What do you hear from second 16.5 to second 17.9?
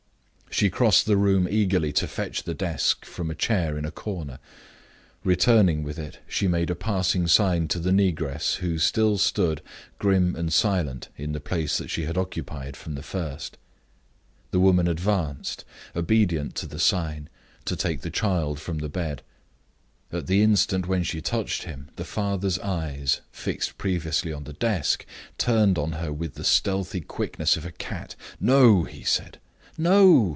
to the sign, to